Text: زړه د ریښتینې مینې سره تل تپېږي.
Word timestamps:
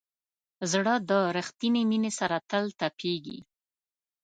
زړه 0.71 0.93
د 1.09 1.11
ریښتینې 1.35 1.81
مینې 1.89 2.11
سره 2.19 2.37
تل 2.49 2.65
تپېږي. 2.79 3.39